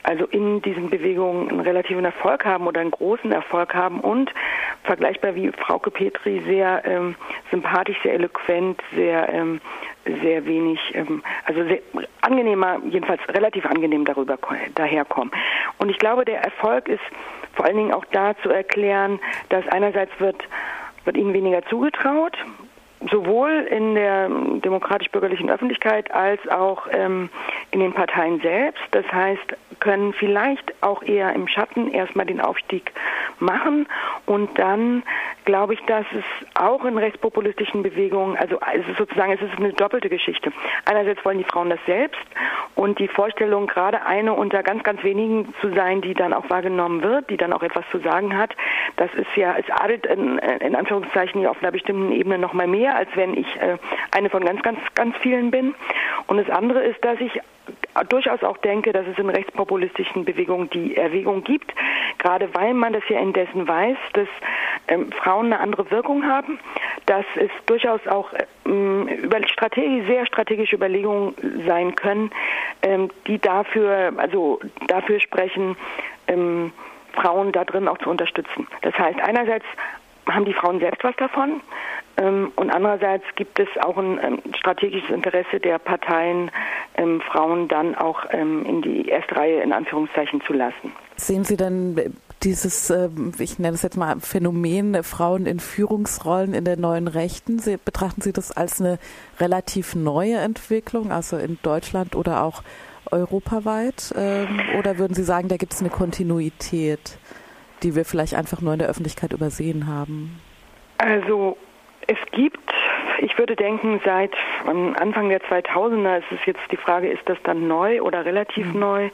also 0.04 0.26
in 0.26 0.62
diesen 0.62 0.90
Bewegungen 0.90 1.50
einen 1.50 1.60
relativen 1.60 2.06
Erfolg 2.06 2.46
haben 2.46 2.68
oder 2.68 2.82
einen 2.82 2.92
großen 2.92 3.32
Erfolg 3.32 3.74
haben 3.74 4.00
und 4.00 4.32
vergleichbar 4.88 5.36
wie 5.36 5.52
Frauke 5.52 5.92
Petri 5.92 6.42
sehr 6.46 6.84
ähm, 6.86 7.16
sympathisch, 7.52 7.98
sehr 8.04 8.14
eloquent, 8.14 8.82
sehr 8.96 9.30
ähm, 9.30 9.62
sehr 10.22 10.46
wenig, 10.46 10.80
ähm, 10.94 11.22
also 11.46 11.64
sehr 11.66 11.80
angenehmer, 12.22 12.80
jedenfalls 12.90 13.22
relativ 13.30 13.66
angenehm 13.66 14.06
darüber 14.06 14.38
daherkommen. 14.76 15.32
Und 15.78 15.90
ich 15.90 16.00
glaube, 16.00 16.26
der 16.26 16.42
Erfolg 16.42 16.88
ist 16.88 17.04
vor 17.54 17.66
allen 17.66 17.78
Dingen 17.78 17.94
auch 17.94 18.06
da 18.12 18.36
zu 18.42 18.50
erklären, 18.50 19.20
dass 19.50 19.68
einerseits 19.68 20.12
wird 20.20 20.44
wird 21.06 21.16
ihnen 21.16 21.34
weniger 21.34 21.64
zugetraut, 21.68 22.38
sowohl 23.12 23.68
in 23.70 23.96
der 23.96 24.28
demokratisch-bürgerlichen 24.30 25.50
Öffentlichkeit 25.50 26.12
als 26.12 26.46
auch 26.48 26.88
ähm, 26.92 27.30
in 27.72 27.80
den 27.80 27.94
Parteien 27.94 28.40
selbst. 28.42 28.84
Das 28.92 29.06
heißt, 29.12 29.56
können 29.80 30.14
vielleicht 30.14 30.74
auch 30.82 31.04
eher 31.04 31.34
im 31.34 31.48
Schatten 31.48 31.92
erstmal 31.92 32.26
den 32.26 32.42
Aufstieg 32.42 32.92
machen 33.40 33.88
und 34.26 34.58
dann 34.58 35.04
glaube 35.48 35.76
ich, 35.76 35.80
dass 35.86 36.06
es 36.12 36.26
auch 36.56 36.84
in 36.84 36.98
rechtspopulistischen 36.98 37.82
Bewegungen, 37.82 38.36
also 38.36 38.60
es 38.76 38.86
ist 38.86 38.98
sozusagen, 38.98 39.32
es 39.32 39.42
ist 39.42 39.58
eine 39.58 39.72
doppelte 39.72 40.10
Geschichte. 40.10 40.52
Einerseits 40.84 41.24
wollen 41.24 41.38
die 41.38 41.46
Frauen 41.46 41.70
das 41.70 41.80
selbst 41.86 42.20
und 42.76 43.00
die 43.00 43.08
Vorstellung, 43.08 43.66
gerade 43.66 44.06
eine 44.06 44.34
unter 44.34 44.62
ganz, 44.62 44.84
ganz 44.84 45.02
wenigen 45.04 45.54
zu 45.62 45.74
sein, 45.74 46.02
die 46.02 46.14
dann 46.14 46.34
auch 46.34 46.50
wahrgenommen 46.50 47.02
wird, 47.02 47.30
die 47.30 47.38
dann 47.38 47.54
auch 47.54 47.64
etwas 47.64 47.86
zu 47.92 48.00
sagen 48.00 48.38
hat, 48.38 48.56
das 48.98 49.10
ist 49.14 49.34
ja, 49.38 49.56
es 49.58 49.70
adelt 49.72 50.06
in, 50.06 50.38
in 50.38 50.76
Anführungszeichen 50.76 51.48
auf 51.48 51.64
einer 51.64 51.72
bestimmten 51.72 52.12
Ebene 52.12 52.38
noch 52.38 52.52
mal 52.52 52.68
mehr, 52.68 52.98
als 52.98 53.10
wenn 53.16 53.34
ich 53.38 53.48
äh, 53.56 53.78
eine 54.12 54.30
von 54.30 54.44
ganz, 54.44 54.62
ganz, 54.64 54.80
ganz 54.96 55.16
vielen 55.18 55.50
bin. 55.50 55.76
Und 56.28 56.38
das 56.38 56.50
andere 56.50 56.84
ist, 56.84 57.04
dass 57.06 57.22
ich 57.22 57.40
durchaus 58.04 58.44
auch 58.44 58.58
denke, 58.58 58.94
dass 58.94 59.06
es 59.08 59.18
in 59.18 59.30
rechtspopulistischen 59.30 60.26
Bewegungen 60.26 60.70
die 60.70 60.96
Erwägung 60.96 61.44
gibt, 61.44 61.74
gerade 62.18 62.54
weil 62.54 62.74
man 62.74 62.94
das 62.94 63.04
ja 63.10 63.20
indessen 63.20 63.68
weiß, 63.68 63.98
dass 64.14 64.28
ähm, 64.88 65.12
Frauen 65.12 65.48
eine 65.48 65.60
andere 65.60 65.90
Wirkung 65.92 66.26
haben, 66.26 66.60
dass 67.06 67.26
es 67.36 67.52
durchaus 67.66 68.06
auch 68.08 68.34
ähm, 68.66 69.08
über 69.08 69.46
Strategie, 69.48 70.04
sehr 70.08 70.26
strategische 70.26 70.76
Überlegungen 70.76 71.34
sein 71.66 71.96
können, 71.96 72.32
ähm, 72.82 73.10
die 73.28 73.40
dafür, 73.40 74.14
also 74.18 74.60
dafür 74.88 75.20
sprechen, 75.20 75.76
ähm, 76.28 76.72
Frauen 77.14 77.52
da 77.52 77.66
drin 77.66 77.88
auch 77.88 77.98
zu 77.98 78.10
unterstützen. 78.10 78.68
Das 78.82 78.98
heißt, 78.98 79.20
einerseits 79.20 79.66
haben 80.28 80.46
die 80.46 80.54
Frauen 80.54 80.80
selbst 80.80 81.04
was 81.04 81.16
davon, 81.16 81.62
und 82.20 82.72
andererseits 82.72 83.24
gibt 83.36 83.60
es 83.60 83.68
auch 83.82 83.96
ein 83.96 84.20
ähm, 84.24 84.42
strategisches 84.58 85.10
Interesse 85.12 85.60
der 85.60 85.78
Parteien, 85.78 86.50
ähm, 86.96 87.22
Frauen 87.22 87.68
dann 87.68 87.94
auch 87.94 88.26
in 88.32 88.82
die 88.82 89.08
erste 89.08 89.36
Reihe 89.36 89.62
in 89.62 89.72
Anführungszeichen 89.72 90.42
zu 90.42 90.54
lassen. 90.54 90.92
Sehen 91.16 91.44
Sie 91.44 91.58
denn 91.58 92.16
dieses, 92.44 92.92
ich 93.40 93.60
nenne 93.60 93.76
es 93.76 93.84
jetzt 93.84 93.98
mal 93.98 94.20
Phänomen 94.20 95.04
Frauen 95.04 95.46
in 95.46 95.60
Führungsrollen 95.60 96.54
in 96.54 96.66
der 96.66 96.78
neuen 96.78 97.08
Rechten, 97.08 97.60
Sie, 97.60 97.78
betrachten 97.78 98.22
Sie 98.22 98.34
das 98.34 98.52
als 98.52 98.82
eine 98.82 99.00
relativ 99.40 99.96
neue 99.96 100.38
Entwicklung, 100.38 101.12
also 101.12 101.38
in 101.38 101.58
Deutschland 101.62 102.16
oder 102.16 102.44
auch 102.44 102.64
europaweit? 103.12 104.14
Oder 104.78 104.98
würden 104.98 105.14
Sie 105.14 105.24
sagen, 105.24 105.48
da 105.48 105.58
gibt 105.58 105.74
es 105.74 105.82
eine 105.82 105.90
Kontinuität, 105.90 107.18
die 107.84 107.96
wir 107.96 108.06
vielleicht 108.06 108.36
einfach 108.36 108.62
nur 108.62 108.74
in 108.74 108.80
der 108.80 108.90
Öffentlichkeit 108.90 109.34
übersehen 109.34 109.88
haben? 109.88 110.40
Also 111.00 111.58
es 112.08 112.18
gibt, 112.32 112.74
ich 113.20 113.38
würde 113.38 113.56
denken, 113.56 114.00
seit 114.04 114.34
Anfang 114.66 115.30
der 115.30 115.42
2000er 115.42 116.20
ist 116.20 116.32
es 116.32 116.46
jetzt 116.46 116.62
die 116.72 116.78
Frage, 116.78 117.10
ist 117.10 117.28
das 117.28 117.38
dann 117.44 117.68
neu 117.68 118.02
oder 118.02 118.26
relativ 118.26 118.74
mhm. 118.74 118.80
neu? 118.80 119.10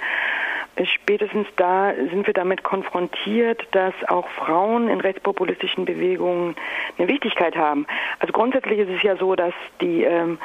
Spätestens 0.84 1.48
da 1.56 1.94
sind 1.94 2.26
wir 2.26 2.34
damit 2.34 2.64
konfrontiert, 2.64 3.62
dass 3.72 3.94
auch 4.08 4.28
Frauen 4.30 4.90
in 4.90 5.02
rechtspopulistischen 5.02 5.86
Bewegungen 5.86 6.56
eine 6.98 7.08
Wichtigkeit 7.08 7.56
haben. 7.56 7.86
Also 8.20 8.34
grundsätzlich 8.34 8.80
ist 8.80 8.90
es 8.90 9.04
ja 9.04 9.16
so, 9.16 9.36
dass 9.36 9.54
die 9.82 10.04
ähm, 10.04 10.40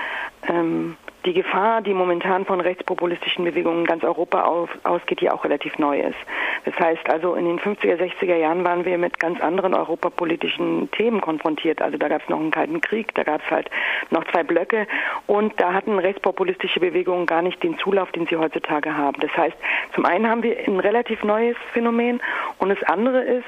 ähm, 0.46 0.96
die 1.24 1.32
Gefahr, 1.32 1.82
die 1.82 1.94
momentan 1.94 2.44
von 2.44 2.60
rechtspopulistischen 2.60 3.44
Bewegungen 3.44 3.80
in 3.80 3.86
ganz 3.86 4.04
Europa 4.04 4.44
auf, 4.44 4.70
ausgeht, 4.84 5.20
ja 5.20 5.32
auch 5.32 5.44
relativ 5.44 5.78
neu 5.78 6.00
ist. 6.00 6.16
Das 6.64 6.78
heißt 6.78 7.08
also, 7.10 7.34
in 7.34 7.44
den 7.44 7.58
50er, 7.58 7.96
60er 7.96 8.36
Jahren 8.36 8.64
waren 8.64 8.84
wir 8.84 8.98
mit 8.98 9.18
ganz 9.18 9.40
anderen 9.40 9.74
europapolitischen 9.74 10.90
Themen 10.92 11.20
konfrontiert. 11.20 11.82
Also 11.82 11.98
da 11.98 12.08
gab 12.08 12.22
es 12.22 12.28
noch 12.28 12.38
einen 12.38 12.50
Kalten 12.50 12.80
Krieg, 12.80 13.14
da 13.14 13.24
gab 13.24 13.42
es 13.44 13.50
halt 13.50 13.70
noch 14.10 14.24
zwei 14.24 14.42
Blöcke 14.42 14.86
und 15.26 15.60
da 15.60 15.72
hatten 15.72 15.98
rechtspopulistische 15.98 16.80
Bewegungen 16.80 17.26
gar 17.26 17.42
nicht 17.42 17.62
den 17.62 17.78
Zulauf, 17.78 18.10
den 18.12 18.26
sie 18.26 18.36
heutzutage 18.36 18.96
haben. 18.96 19.20
Das 19.20 19.36
heißt, 19.36 19.56
zum 19.94 20.04
einen 20.04 20.28
haben 20.28 20.42
wir 20.42 20.56
ein 20.66 20.80
relativ 20.80 21.24
neues 21.24 21.56
Phänomen 21.72 22.20
und 22.58 22.68
das 22.68 22.82
andere 22.84 23.22
ist, 23.22 23.46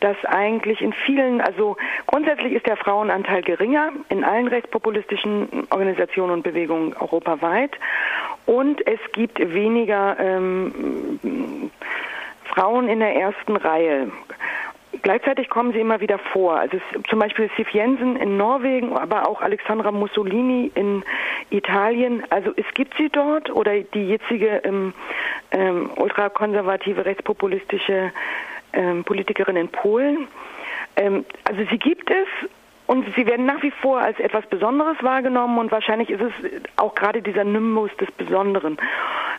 dass 0.00 0.16
eigentlich 0.24 0.80
in 0.80 0.92
vielen, 0.92 1.40
also 1.40 1.76
grundsätzlich 2.06 2.52
ist 2.52 2.66
der 2.66 2.76
Frauenanteil 2.76 3.42
geringer 3.42 3.92
in 4.08 4.24
allen 4.24 4.48
rechtspopulistischen 4.48 5.66
Organisationen 5.70 6.32
und 6.32 6.42
Bewegungen 6.42 6.94
europaweit 7.12 7.72
und 8.46 8.86
es 8.86 9.00
gibt 9.12 9.38
weniger 9.38 10.16
ähm, 10.18 11.70
Frauen 12.44 12.88
in 12.88 13.00
der 13.00 13.14
ersten 13.14 13.56
Reihe. 13.56 14.10
Gleichzeitig 15.02 15.48
kommen 15.48 15.72
sie 15.72 15.80
immer 15.80 16.00
wieder 16.00 16.18
vor. 16.18 16.56
Also 16.56 16.78
zum 17.08 17.18
Beispiel 17.18 17.50
Sif 17.56 17.70
Jensen 17.70 18.16
in 18.16 18.36
Norwegen, 18.36 18.96
aber 18.96 19.28
auch 19.28 19.40
Alexandra 19.40 19.90
Mussolini 19.90 20.70
in 20.74 21.02
Italien. 21.50 22.22
Also 22.30 22.52
es 22.56 22.66
gibt 22.74 22.94
sie 22.98 23.08
dort 23.08 23.50
oder 23.50 23.80
die 23.80 24.08
jetzige 24.08 24.60
ähm, 24.64 24.92
ähm, 25.50 25.90
ultrakonservative 25.96 27.04
rechtspopulistische 27.04 28.12
ähm, 28.74 29.02
Politikerin 29.04 29.56
in 29.56 29.68
Polen. 29.68 30.28
Ähm, 30.96 31.24
also 31.48 31.62
sie 31.70 31.78
gibt 31.78 32.10
es 32.10 32.28
und 32.92 33.06
sie 33.16 33.26
werden 33.26 33.46
nach 33.46 33.62
wie 33.62 33.70
vor 33.70 34.02
als 34.02 34.20
etwas 34.20 34.44
Besonderes 34.46 35.02
wahrgenommen 35.02 35.56
und 35.58 35.72
wahrscheinlich 35.72 36.10
ist 36.10 36.20
es 36.20 36.32
auch 36.76 36.94
gerade 36.94 37.22
dieser 37.22 37.42
Nimbus 37.42 37.90
des 37.96 38.10
Besonderen. 38.12 38.76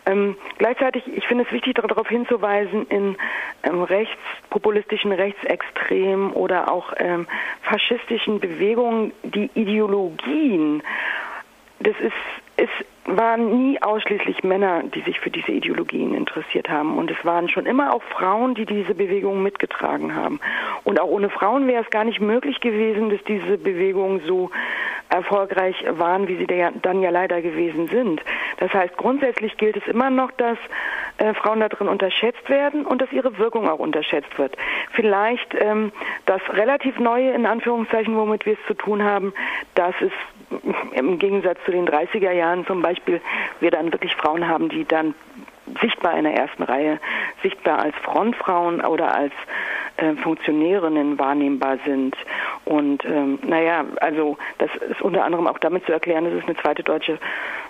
Ähm, 0.07 0.35
gleichzeitig, 0.57 1.03
ich 1.07 1.27
finde 1.27 1.43
es 1.43 1.51
wichtig, 1.51 1.75
darauf 1.75 2.07
hinzuweisen, 2.07 2.87
in 2.87 3.15
ähm, 3.61 3.83
rechtspopulistischen, 3.83 5.11
rechtsextremen 5.11 6.31
oder 6.31 6.71
auch 6.71 6.93
ähm, 6.97 7.27
faschistischen 7.61 8.39
Bewegungen 8.39 9.13
die 9.21 9.51
Ideologien, 9.53 10.81
das 11.79 11.95
ist 11.99 12.13
es 12.55 12.69
waren 13.05 13.57
nie 13.57 13.81
ausschließlich 13.81 14.43
Männer, 14.43 14.83
die 14.83 15.01
sich 15.01 15.19
für 15.19 15.29
diese 15.29 15.51
Ideologien 15.51 16.13
interessiert 16.13 16.69
haben. 16.69 16.97
Und 16.97 17.11
es 17.11 17.25
waren 17.25 17.49
schon 17.49 17.65
immer 17.65 17.93
auch 17.93 18.03
Frauen, 18.03 18.55
die 18.55 18.65
diese 18.65 18.95
Bewegung 18.95 19.43
mitgetragen 19.43 20.15
haben. 20.15 20.39
Und 20.83 20.99
auch 20.99 21.07
ohne 21.07 21.29
Frauen 21.29 21.67
wäre 21.67 21.83
es 21.83 21.89
gar 21.89 22.05
nicht 22.05 22.21
möglich 22.21 22.61
gewesen, 22.61 23.09
dass 23.09 23.23
diese 23.25 23.57
Bewegungen 23.57 24.21
so 24.25 24.51
erfolgreich 25.09 25.75
waren, 25.89 26.27
wie 26.27 26.37
sie 26.37 26.47
dann 26.47 27.01
ja 27.01 27.09
leider 27.09 27.41
gewesen 27.41 27.87
sind. 27.87 28.21
Das 28.57 28.73
heißt, 28.73 28.97
grundsätzlich 28.97 29.57
gilt 29.57 29.77
es 29.77 29.85
immer 29.87 30.09
noch, 30.09 30.31
dass 30.31 30.57
äh, 31.17 31.33
Frauen 31.35 31.59
da 31.59 31.69
drin 31.69 31.87
unterschätzt 31.87 32.49
werden 32.49 32.85
und 32.85 33.01
dass 33.01 33.11
ihre 33.11 33.37
Wirkung 33.37 33.69
auch 33.69 33.79
unterschätzt 33.79 34.37
wird. 34.39 34.57
Vielleicht 34.93 35.53
ähm, 35.59 35.91
das 36.25 36.41
relativ 36.49 36.99
Neue, 36.99 37.31
in 37.31 37.45
Anführungszeichen, 37.45 38.15
womit 38.15 38.45
wir 38.45 38.53
es 38.53 38.67
zu 38.67 38.73
tun 38.73 39.03
haben, 39.03 39.33
dass 39.75 39.93
es 40.01 40.11
im 40.93 41.19
Gegensatz 41.19 41.57
zu 41.65 41.71
den 41.71 41.87
30er 41.87 42.31
Jahren 42.31 42.65
zum 42.65 42.81
Beispiel 42.81 43.21
wir 43.59 43.71
dann 43.71 43.91
wirklich 43.91 44.15
Frauen 44.15 44.47
haben, 44.47 44.69
die 44.69 44.85
dann 44.85 45.13
sichtbar 45.81 46.17
in 46.17 46.23
der 46.23 46.35
ersten 46.35 46.63
Reihe, 46.63 46.99
sichtbar 47.41 47.79
als 47.79 47.95
Frontfrauen 48.03 48.81
oder 48.81 49.15
als 49.15 49.33
äh, 49.97 50.15
Funktionärinnen 50.15 51.17
wahrnehmbar 51.19 51.77
sind. 51.85 52.15
Und 52.65 53.05
ähm, 53.05 53.39
naja, 53.43 53.85
also 54.01 54.37
das 54.57 54.69
ist 54.89 55.01
unter 55.01 55.23
anderem 55.23 55.47
auch 55.47 55.59
damit 55.59 55.85
zu 55.85 55.91
erklären, 55.91 56.25
dass 56.25 56.33
es 56.33 56.43
eine 56.45 56.55
zweite 56.57 56.83
deutsche, 56.83 57.17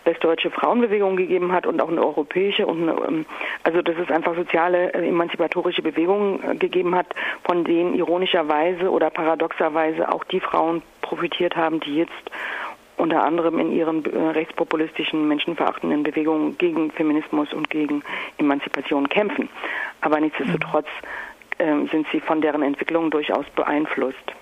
westdeutsche 0.06 0.50
Frauenbewegung 0.50 1.16
gegeben 1.18 1.52
hat 1.52 1.66
und 1.68 1.82
auch 1.82 1.90
eine 1.90 2.02
europäische 2.02 2.66
und 2.66 2.84
eine, 2.90 3.00
ähm, 3.08 3.26
also 3.64 3.82
dass 3.82 3.96
es 3.98 4.10
einfach 4.10 4.36
soziale 4.36 4.94
äh, 4.94 5.08
emanzipatorische 5.08 5.82
Bewegungen 5.82 6.44
äh, 6.44 6.56
gegeben 6.56 6.96
hat, 6.96 7.08
von 7.44 7.64
denen 7.64 7.94
ironischerweise 7.94 8.90
oder 8.90 9.10
paradoxerweise 9.10 10.12
auch 10.12 10.24
die 10.24 10.40
Frauen 10.40 10.82
profitiert 11.02 11.56
haben, 11.56 11.80
die 11.80 11.98
jetzt 11.98 12.32
unter 12.98 13.24
anderem 13.24 13.60
in 13.60 13.72
ihren 13.72 14.06
äh, 14.06 14.30
rechtspopulistischen, 14.30 15.28
menschenverachtenden 15.28 16.04
Bewegungen 16.04 16.58
gegen 16.58 16.92
Feminismus 16.92 17.52
und 17.54 17.70
gegen 17.70 18.04
Emanzipation 18.38 19.10
kämpfen. 19.10 19.50
Aber 20.02 20.20
nichtsdestotrotz 20.20 20.88
äh, 21.58 21.86
sind 21.92 22.08
sie 22.12 22.20
von 22.20 22.42
deren 22.42 22.62
Entwicklung 22.62 23.12
durchaus 23.12 23.46
beeinflusst. 23.56 24.34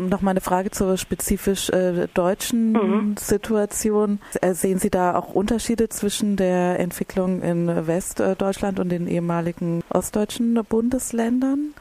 Noch 0.00 0.20
mal 0.20 0.30
eine 0.30 0.40
Frage 0.40 0.70
zur 0.70 0.96
spezifisch 0.96 1.70
äh, 1.70 2.06
deutschen 2.14 2.72
mhm. 2.72 3.16
Situation. 3.16 4.20
Äh, 4.40 4.52
sehen 4.52 4.78
Sie 4.78 4.90
da 4.90 5.16
auch 5.16 5.34
Unterschiede 5.34 5.88
zwischen 5.88 6.36
der 6.36 6.78
Entwicklung 6.78 7.42
in 7.42 7.88
Westdeutschland 7.88 8.78
und 8.78 8.90
den 8.90 9.08
ehemaligen 9.08 9.82
ostdeutschen 9.90 10.54
Bundesländern? 10.68 11.74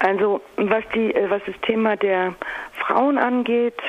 Also 0.00 0.42
was 0.56 0.84
die, 0.94 1.14
äh, 1.14 1.30
was 1.30 1.40
das 1.46 1.54
Thema 1.62 1.96
der 1.96 2.34
Frauen 2.72 3.16
angeht, 3.16 3.80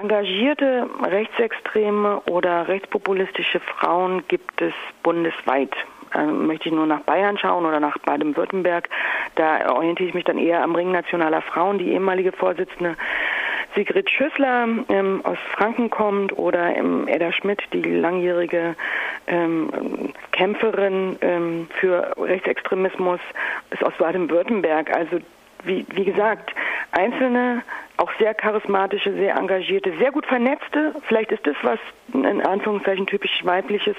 Engagierte 0.00 0.88
rechtsextreme 1.02 2.20
oder 2.22 2.66
rechtspopulistische 2.68 3.60
Frauen 3.60 4.24
gibt 4.28 4.60
es 4.62 4.72
bundesweit. 5.02 5.74
Ähm, 6.14 6.46
möchte 6.46 6.68
ich 6.68 6.74
nur 6.74 6.86
nach 6.86 7.00
Bayern 7.00 7.38
schauen 7.38 7.64
oder 7.64 7.80
nach 7.80 7.98
Baden-Württemberg. 7.98 8.88
Da 9.34 9.70
orientiere 9.72 10.08
ich 10.08 10.14
mich 10.14 10.24
dann 10.24 10.38
eher 10.38 10.62
am 10.62 10.74
Ring 10.74 10.92
nationaler 10.92 11.42
Frauen. 11.42 11.78
Die 11.78 11.92
ehemalige 11.92 12.32
Vorsitzende 12.32 12.96
Sigrid 13.74 14.10
Schüssler 14.10 14.68
ähm, 14.88 15.20
aus 15.24 15.38
Franken 15.56 15.88
kommt 15.88 16.36
oder 16.38 16.76
ähm, 16.76 17.08
Edda 17.08 17.32
Schmidt, 17.32 17.62
die 17.72 17.82
langjährige 17.82 18.74
ähm, 19.26 20.12
Kämpferin 20.32 21.16
ähm, 21.22 21.68
für 21.80 22.12
Rechtsextremismus, 22.18 23.20
ist 23.70 23.82
aus 23.82 23.94
Baden-Württemberg. 23.98 24.94
Also 24.94 25.18
wie, 25.64 25.86
wie 25.94 26.04
gesagt, 26.04 26.52
einzelne, 26.92 27.62
auch 28.02 28.10
sehr 28.18 28.34
charismatische, 28.34 29.12
sehr 29.14 29.36
engagierte, 29.36 29.92
sehr 29.98 30.10
gut 30.10 30.26
vernetzte, 30.26 30.92
vielleicht 31.06 31.30
ist 31.30 31.46
das 31.46 31.54
was 31.62 31.78
in 32.12 32.42
Anführungszeichen 32.42 33.06
typisch 33.06 33.44
weibliches, 33.44 33.96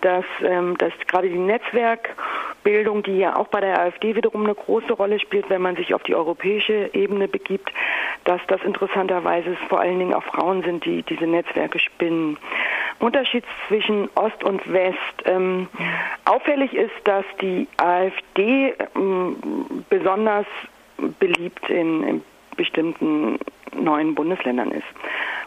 dass, 0.00 0.24
ähm, 0.42 0.78
dass 0.78 0.92
gerade 1.08 1.28
die 1.28 1.38
Netzwerkbildung, 1.38 3.02
die 3.02 3.18
ja 3.18 3.36
auch 3.36 3.48
bei 3.48 3.60
der 3.60 3.80
AfD 3.80 4.14
wiederum 4.14 4.44
eine 4.44 4.54
große 4.54 4.92
Rolle 4.92 5.18
spielt, 5.18 5.50
wenn 5.50 5.60
man 5.60 5.74
sich 5.74 5.92
auf 5.92 6.04
die 6.04 6.14
europäische 6.14 6.90
Ebene 6.92 7.26
begibt, 7.26 7.72
dass 8.24 8.40
das 8.46 8.62
interessanterweise 8.62 9.56
vor 9.68 9.80
allen 9.80 9.98
Dingen 9.98 10.14
auch 10.14 10.24
Frauen 10.24 10.62
sind, 10.62 10.84
die 10.84 11.02
diese 11.02 11.26
Netzwerke 11.26 11.80
spinnen. 11.80 12.38
Unterschied 13.00 13.44
zwischen 13.66 14.08
Ost 14.14 14.44
und 14.44 14.72
West. 14.72 14.96
Ähm, 15.24 15.66
auffällig 16.24 16.72
ist, 16.74 16.94
dass 17.02 17.24
die 17.40 17.66
AfD 17.76 18.74
ähm, 18.94 19.84
besonders 19.90 20.46
beliebt 21.18 21.68
in, 21.68 22.04
in 22.04 22.24
bestimmten 22.56 23.38
neuen 23.74 24.14
Bundesländern 24.14 24.70
ist. 24.70 24.86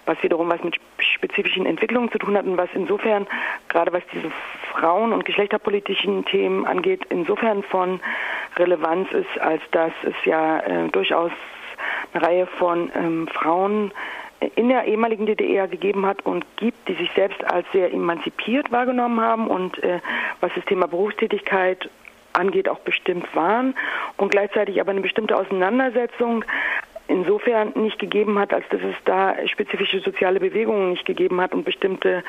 Was 0.05 0.21
wiederum 0.21 0.49
was 0.49 0.63
mit 0.63 0.75
spezifischen 0.99 1.65
Entwicklungen 1.65 2.11
zu 2.11 2.17
tun 2.17 2.37
hat 2.37 2.45
und 2.45 2.57
was 2.57 2.69
insofern, 2.73 3.27
gerade 3.69 3.91
was 3.91 4.03
diese 4.13 4.31
Frauen- 4.71 5.13
und 5.13 5.25
geschlechterpolitischen 5.25 6.25
Themen 6.25 6.65
angeht, 6.65 7.05
insofern 7.09 7.63
von 7.63 7.99
Relevanz 8.57 9.11
ist, 9.11 9.39
als 9.39 9.61
dass 9.71 9.91
es 10.03 10.13
ja 10.25 10.59
äh, 10.59 10.89
durchaus 10.89 11.31
eine 12.13 12.25
Reihe 12.25 12.45
von 12.45 12.91
ähm, 12.95 13.27
Frauen 13.27 13.91
in 14.55 14.69
der 14.69 14.85
ehemaligen 14.85 15.25
DDR 15.25 15.67
gegeben 15.67 16.05
hat 16.05 16.25
und 16.25 16.45
gibt, 16.57 16.87
die 16.87 16.93
sich 16.95 17.09
selbst 17.15 17.43
als 17.45 17.65
sehr 17.71 17.91
emanzipiert 17.91 18.71
wahrgenommen 18.71 19.19
haben 19.21 19.47
und 19.47 19.81
äh, 19.83 19.99
was 20.41 20.51
das 20.55 20.65
Thema 20.65 20.87
Berufstätigkeit 20.87 21.89
angeht, 22.33 22.67
auch 22.67 22.79
bestimmt 22.79 23.33
waren 23.33 23.75
und 24.17 24.29
gleichzeitig 24.29 24.79
aber 24.81 24.91
eine 24.91 25.01
bestimmte 25.01 25.37
Auseinandersetzung 25.37 26.43
insofern 27.07 27.73
nicht 27.75 27.99
gegeben 27.99 28.39
hat, 28.39 28.53
als 28.53 28.65
dass 28.69 28.81
es 28.81 28.95
da 29.05 29.35
spezifische 29.47 29.99
soziale 29.99 30.39
Bewegungen 30.39 30.91
nicht 30.91 31.05
gegeben 31.05 31.39
hat 31.41 31.53
und 31.53 31.63
bestimmte 31.63 32.23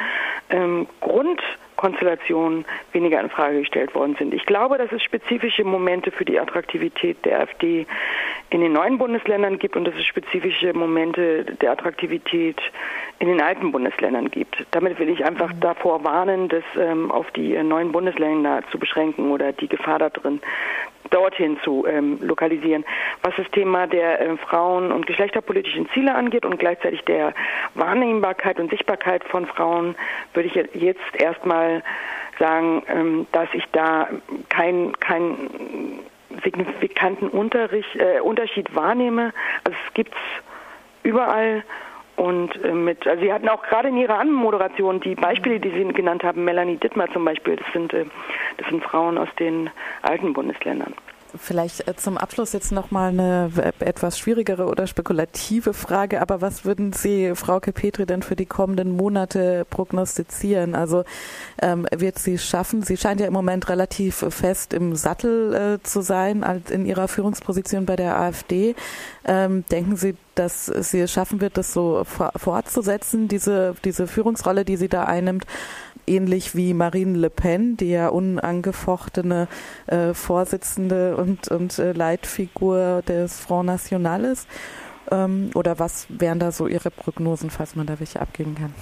ähm, 0.51 0.87
Grundkonstellationen 1.01 2.65
weniger 2.93 3.21
in 3.21 3.31
Frage 3.31 3.61
gestellt 3.61 3.95
worden 3.95 4.17
sind. 4.19 4.35
Ich 4.35 4.47
glaube, 4.47 4.79
dass 4.79 4.93
es 4.93 5.03
spezifische 5.03 5.65
Momente 5.65 6.11
für 6.11 6.25
die 6.25 6.39
Attraktivität 6.39 7.25
der 7.25 7.41
AfD 7.41 7.87
in 8.51 8.61
den 8.61 8.73
neuen 8.73 8.99
Bundesländern 8.99 9.59
gibt 9.59 9.77
und 9.77 9.85
dass 9.85 9.95
es 9.95 10.05
spezifische 10.05 10.73
Momente 10.73 11.45
der 11.45 11.73
Attraktivität 11.73 12.61
in 13.19 13.29
den 13.29 13.41
alten 13.41 13.73
Bundesländern 13.73 14.31
gibt. 14.31 14.65
Damit 14.71 14.99
will 14.99 15.09
ich 15.09 15.25
einfach 15.25 15.53
mhm. 15.53 15.61
davor 15.61 16.05
warnen, 16.05 16.49
das 16.49 16.63
ähm, 16.79 17.11
auf 17.11 17.31
die 17.33 17.55
äh, 17.55 17.63
neuen 17.63 17.93
Bundesländer 17.93 18.63
zu 18.71 18.79
beschränken 18.79 19.31
oder 19.31 19.53
die 19.53 19.69
Gefahr 19.69 19.99
da 19.99 20.11
drin 20.11 20.41
dorthin 21.11 21.59
zu 21.63 21.87
ähm, 21.87 22.19
lokalisieren. 22.21 22.85
Was 23.23 23.35
das 23.37 23.51
Thema 23.53 23.87
der 23.87 24.21
äh, 24.21 24.37
Frauen- 24.37 24.93
und 24.93 25.07
geschlechterpolitischen 25.07 25.89
Ziele 25.95 26.15
angeht 26.15 26.45
und 26.45 26.59
gleichzeitig 26.59 27.03
der 27.03 27.33
Wahrnehmbarkeit 27.75 28.59
und 28.59 28.71
Sichtbarkeit 28.71 29.25
von 29.25 29.47
Frauen, 29.47 29.95
würde 30.35 30.49
ich 30.49 30.55
jetzt 30.75 31.01
erstmal 31.19 31.83
sagen, 32.39 32.83
ähm, 32.89 33.27
dass 33.33 33.49
ich 33.55 33.65
da 33.73 34.09
kein, 34.49 34.93
kein 35.01 36.01
signifikanten 36.43 37.29
Unterricht, 37.29 37.95
äh, 37.97 38.21
Unterschied 38.21 38.75
wahrnehme. 38.75 39.33
Also 39.65 39.79
es 39.87 39.95
gibt 39.95 40.15
überall 41.03 41.65
und 42.17 42.57
äh, 42.65 42.73
mit, 42.73 43.07
also 43.07 43.23
Sie 43.23 43.33
hatten 43.33 43.49
auch 43.49 43.63
gerade 43.63 43.89
in 43.89 43.97
Ihrer 43.97 44.19
Anmoderation 44.19 45.01
die 45.01 45.15
Beispiele, 45.15 45.61
die 45.61 45.71
Sie 45.71 45.85
genannt 45.93 46.25
haben, 46.25 46.45
Melanie 46.45 46.77
Dittmar 46.77 47.11
zum 47.13 47.25
Beispiel, 47.25 47.57
das 47.57 47.73
sind, 47.73 47.93
äh, 47.93 48.07
das 48.57 48.69
sind 48.69 48.83
Frauen 48.83 49.19
aus 49.19 49.29
den 49.39 49.71
alten 50.03 50.33
Bundesländern. 50.33 50.95
Vielleicht 51.41 51.87
äh, 51.89 51.97
zum 51.97 52.19
Abschluss 52.19 52.53
jetzt 52.53 52.73
nochmal 52.73 53.11
eine 53.11 53.51
etwas 53.81 54.19
schwierigere 54.19 54.67
oder 54.67 54.87
spekulative 54.87 55.75
Frage, 55.75 56.21
aber 56.21 56.41
was 56.41 56.65
würden 56.65 56.93
Sie, 56.93 57.33
Frau 57.35 57.61
Petri, 57.61 58.07
denn 58.07 58.23
für 58.23 58.37
die 58.37 58.47
kommenden 58.47 58.97
Monate 58.97 59.67
prognostizieren? 59.69 60.75
Also 60.75 61.05
ähm, 61.61 61.87
wird 61.95 62.19
sie 62.19 62.39
schaffen? 62.39 62.83
Sie 62.83 62.97
scheint 62.97 63.21
ja 63.21 63.27
im 63.27 63.33
Moment 63.33 63.69
relativ 63.69 64.25
fest 64.31 64.73
im 64.73 64.95
Sattel 64.95 65.55
äh, 65.55 65.83
zu 65.83 66.03
sein 66.03 66.45
in 66.71 66.87
ihrer 66.87 67.09
Führungsposition 67.09 67.87
bei 67.87 67.97
der 67.97 68.19
AfD. 68.19 68.75
Ähm, 69.25 69.65
denken 69.71 69.97
Sie, 69.97 70.17
dass 70.39 70.67
sie 70.67 71.01
es 71.01 71.13
schaffen 71.13 71.41
wird, 71.41 71.57
das 71.57 71.73
so 71.73 72.05
fortzusetzen, 72.05 73.29
diese, 73.29 73.75
diese 73.85 74.07
Führungsrolle, 74.07 74.65
die 74.65 74.77
sie 74.77 74.89
da 74.89 75.05
einnimmt? 75.05 75.47
ähnlich 76.07 76.55
wie 76.55 76.75
Marine 76.75 77.19
Le 77.19 77.31
Pen, 77.31 77.77
die 77.77 77.91
ja 77.91 78.09
unangefochtene 78.09 79.49
äh, 79.87 80.15
Vorsitzende 80.15 81.17
und, 81.17 81.49
und 81.49 81.79
äh, 81.79 81.93
Leitfigur 81.93 83.03
des 83.07 83.41
Front 83.41 83.67
National 83.67 84.25
ist? 84.25 84.49
Ähm, 85.11 85.51
oder 85.55 85.79
was 85.79 86.07
wären 86.09 86.39
da 86.39 86.51
so 86.51 86.67
Ihre 86.67 86.91
Prognosen, 86.91 87.51
falls 87.51 87.77
man 87.77 87.87
da 87.87 87.99
welche 87.99 88.21
abgeben 88.21 88.55
kann? 88.55 88.75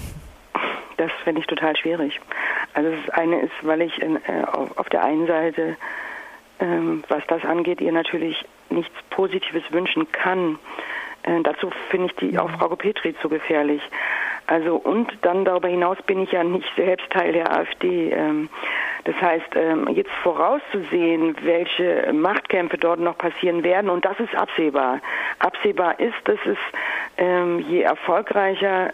Das 0.97 1.11
finde 1.25 1.41
ich 1.41 1.47
total 1.47 1.77
schwierig. 1.77 2.21
Also 2.73 2.91
das 2.91 3.11
eine 3.11 3.41
ist, 3.43 3.53
weil 3.63 3.83
ich 3.83 4.01
in, 4.01 4.17
äh, 4.17 4.45
auf, 4.77 4.89
der 4.89 5.05
einen 5.05 5.27
Seite, 5.27 5.77
ähm, 6.61 7.03
was 7.09 7.23
das 7.29 7.45
angeht, 7.45 7.81
ihr 7.81 7.93
natürlich 7.93 8.45
nichts 8.71 8.95
Positives 9.11 9.63
wünschen 9.71 10.11
kann. 10.13 10.59
Äh, 11.25 11.43
dazu 11.43 11.71
finde 11.91 12.07
ich 12.07 12.17
die 12.17 12.39
auch 12.39 12.51
Frau 12.51 12.69
Petri 12.77 13.15
zu 13.21 13.29
gefährlich. 13.29 13.83
Also 14.47 14.77
und 14.77 15.11
dann 15.23 15.45
darüber 15.45 15.69
hinaus 15.69 15.97
bin 16.07 16.23
ich 16.23 16.33
ja 16.33 16.45
nicht 16.45 16.69
selbst 16.77 17.09
Teil 17.11 17.33
der 17.33 17.51
AfD. 17.51 18.11
Ähm, 18.11 18.49
das 19.05 19.15
heißt, 19.21 19.55
ähm, 19.55 19.89
jetzt 19.89 20.11
vorauszusehen, 20.23 21.37
welche 21.43 22.11
Machtkämpfe 22.13 22.79
dort 22.79 23.01
noch 23.01 23.19
passieren 23.19 23.63
werden, 23.63 23.91
und 23.91 24.05
das 24.05 24.19
ist 24.19 24.35
absehbar. 24.35 25.01
Absehbar 25.41 25.99
ist, 26.01 26.17
dass 26.25 26.39
es 26.47 26.59
ähm, 27.19 27.61
je 27.69 27.83
erfolgreicher 27.83 28.91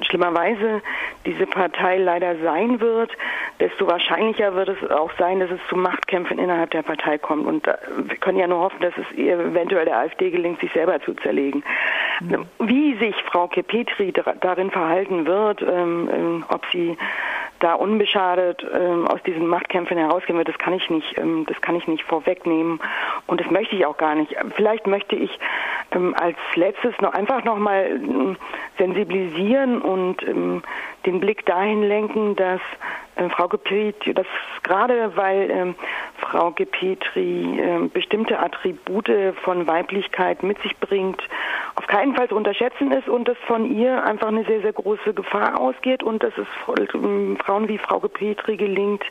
schlimmerweise 0.00 0.82
diese 1.26 1.46
Partei 1.46 1.98
leider 1.98 2.36
sein 2.36 2.80
wird, 2.80 3.12
desto 3.64 3.86
wahrscheinlicher 3.86 4.54
wird 4.54 4.68
es 4.68 4.90
auch 4.90 5.10
sein, 5.18 5.40
dass 5.40 5.50
es 5.50 5.60
zu 5.70 5.76
Machtkämpfen 5.76 6.38
innerhalb 6.38 6.70
der 6.72 6.82
Partei 6.82 7.16
kommt. 7.16 7.46
Und 7.46 7.66
wir 7.66 8.16
können 8.16 8.38
ja 8.38 8.46
nur 8.46 8.60
hoffen, 8.60 8.80
dass 8.80 8.92
es 8.98 9.16
ihr 9.16 9.38
eventuell 9.38 9.86
der 9.86 9.96
AfD 9.98 10.30
gelingt, 10.30 10.60
sich 10.60 10.70
selber 10.72 11.00
zu 11.00 11.14
zerlegen. 11.14 11.64
Mhm. 12.20 12.46
Wie 12.58 12.94
sich 12.96 13.14
Frau 13.24 13.48
Kepetri 13.48 14.12
darin 14.40 14.70
verhalten 14.70 15.26
wird, 15.26 15.62
ähm, 15.62 16.10
ähm, 16.12 16.44
ob 16.50 16.66
sie 16.72 16.98
da 17.60 17.72
unbeschadet 17.74 18.66
ähm, 18.74 19.06
aus 19.06 19.22
diesen 19.22 19.46
Machtkämpfen 19.46 19.96
herausgehen 19.96 20.36
wird, 20.36 20.48
das 20.48 20.58
kann 20.58 20.74
ich 20.74 20.90
nicht, 20.90 21.16
ähm, 21.16 21.46
das 21.48 21.58
kann 21.62 21.76
ich 21.76 21.88
nicht 21.88 22.04
vorwegnehmen 22.04 22.80
und 23.26 23.40
das 23.40 23.50
möchte 23.50 23.76
ich 23.76 23.86
auch 23.86 23.96
gar 23.96 24.14
nicht. 24.14 24.36
Vielleicht 24.56 24.86
möchte 24.86 25.16
ich 25.16 25.30
ähm, 25.92 26.14
als 26.20 26.36
letztes 26.56 26.92
noch 27.00 27.14
einfach 27.14 27.44
noch 27.44 27.56
mal 27.56 27.86
ähm, 27.86 28.36
sensibilisieren 28.76 29.80
und 29.80 30.18
den 31.06 31.20
Blick 31.20 31.46
dahin 31.46 31.82
lenken, 31.82 32.34
dass 32.36 32.60
äh, 32.60 33.03
Frau 33.30 33.48
Gepetri, 33.48 34.14
dass 34.14 34.26
gerade 34.62 35.16
weil 35.16 35.50
ähm, 35.50 35.74
Frau 36.18 36.50
Gepetri 36.50 37.60
äh, 37.60 37.88
bestimmte 37.88 38.38
Attribute 38.38 39.10
von 39.42 39.66
Weiblichkeit 39.66 40.42
mit 40.42 40.60
sich 40.62 40.76
bringt, 40.78 41.22
auf 41.76 41.86
keinen 41.86 42.14
Fall 42.14 42.28
zu 42.28 42.36
unterschätzen 42.36 42.90
ist 42.92 43.08
und 43.08 43.28
dass 43.28 43.36
von 43.46 43.76
ihr 43.76 44.04
einfach 44.04 44.28
eine 44.28 44.44
sehr, 44.44 44.62
sehr 44.62 44.72
große 44.72 45.14
Gefahr 45.14 45.60
ausgeht 45.60 46.02
und 46.02 46.22
dass 46.22 46.32
es 46.36 46.46
ähm, 46.94 47.36
Frauen 47.44 47.68
wie 47.68 47.78
Frau 47.78 48.00
Gepetri 48.00 48.56
gelingt, 48.56 49.04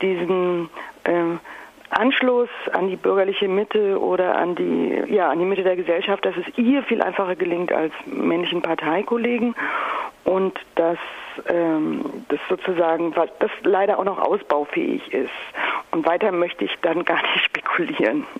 diesen 0.00 0.68
äh, 1.04 1.36
Anschluss 1.90 2.48
an 2.72 2.88
die 2.88 2.96
bürgerliche 2.96 3.48
Mitte 3.48 4.00
oder 4.00 4.36
an 4.36 4.54
die, 4.54 5.02
ja, 5.08 5.30
an 5.30 5.38
die 5.38 5.44
Mitte 5.44 5.62
der 5.62 5.76
Gesellschaft, 5.76 6.24
dass 6.24 6.34
es 6.36 6.58
ihr 6.58 6.82
viel 6.84 7.02
einfacher 7.02 7.36
gelingt 7.36 7.70
als 7.70 7.92
männlichen 8.06 8.62
Parteikollegen 8.62 9.54
und 10.24 10.58
dass 10.74 10.98
ähm, 11.48 12.24
das 12.28 12.40
sozusagen, 12.48 13.12
das 13.12 13.50
leider 13.62 13.98
auch 13.98 14.04
noch 14.04 14.18
ausbaufähig 14.18 15.12
ist. 15.12 15.30
Und 15.90 16.06
weiter 16.06 16.32
möchte 16.32 16.64
ich 16.64 16.76
dann 16.82 17.04
gar 17.04 17.20
nicht 17.22 17.44
spekulieren. 17.44 18.26